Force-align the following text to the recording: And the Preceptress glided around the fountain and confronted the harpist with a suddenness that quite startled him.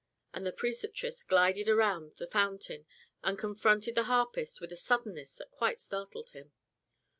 And 0.33 0.47
the 0.47 0.51
Preceptress 0.51 1.21
glided 1.21 1.69
around 1.69 2.15
the 2.15 2.25
fountain 2.25 2.87
and 3.23 3.37
confronted 3.37 3.93
the 3.93 4.05
harpist 4.05 4.59
with 4.59 4.71
a 4.71 4.75
suddenness 4.75 5.35
that 5.35 5.51
quite 5.51 5.79
startled 5.79 6.31
him. 6.31 6.53